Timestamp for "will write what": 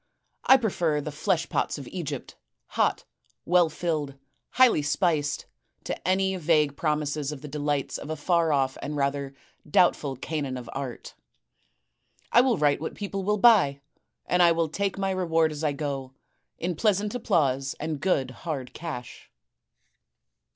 12.41-12.95